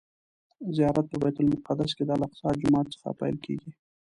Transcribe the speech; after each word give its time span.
زیارت 0.75 1.05
په 1.09 1.17
بیت 1.21 1.37
المقدس 1.39 1.91
کې 1.97 2.03
د 2.05 2.09
الاقصی 2.15 2.49
جومات 2.61 2.87
څخه 2.95 3.09
پیل 3.19 3.35
کیږي. 3.45 3.71